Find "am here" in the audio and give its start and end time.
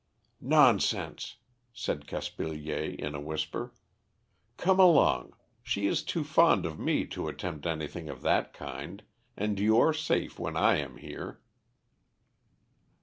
10.77-11.39